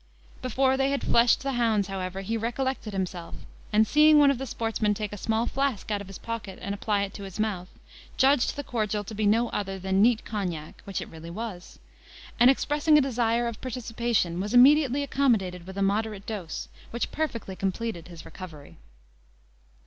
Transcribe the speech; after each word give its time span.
Before 0.41 0.77
they 0.77 0.89
had 0.89 1.03
fleshed 1.03 1.41
the 1.43 1.51
hounds, 1.53 1.87
however, 1.87 2.21
he 2.21 2.35
recollected 2.35 2.91
himself; 2.91 3.35
and, 3.71 3.85
seeing 3.85 4.17
one 4.17 4.31
of 4.31 4.39
the 4.39 4.47
sportsmen 4.47 4.95
take 4.95 5.13
a 5.13 5.15
small 5.17 5.45
flask 5.45 5.91
out 5.91 6.01
of 6.01 6.07
his 6.07 6.17
pocket 6.17 6.57
and 6.59 6.73
apply 6.73 7.03
it 7.03 7.13
to 7.13 7.23
his 7.23 7.39
mouth, 7.39 7.69
judged 8.17 8.55
the 8.55 8.63
cordial 8.63 9.03
to 9.03 9.13
be 9.13 9.27
no 9.27 9.49
other 9.49 9.77
than 9.77 10.01
neat 10.01 10.25
Cognac, 10.25 10.81
which 10.85 11.01
it 11.01 11.09
really 11.09 11.29
was; 11.29 11.77
and 12.39 12.49
expressing 12.49 12.97
a 12.97 13.01
desire 13.01 13.47
of 13.47 13.61
participation, 13.61 14.39
was 14.39 14.55
immediately 14.55 15.03
accommodated 15.03 15.67
with 15.67 15.77
a 15.77 15.83
moderate 15.83 16.25
dose, 16.25 16.67
which 16.89 17.11
perfectly 17.11 17.55
completed 17.55 18.07
his 18.07 18.25
recovery. 18.25 18.77